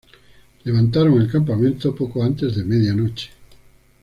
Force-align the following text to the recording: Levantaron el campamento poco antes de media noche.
Levantaron 0.63 1.21
el 1.21 1.29
campamento 1.29 1.93
poco 1.93 2.23
antes 2.23 2.55
de 2.55 2.63
media 2.63 2.91
noche. 2.95 3.29